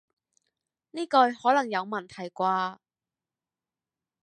[0.89, 2.79] 呢句可能有問題啩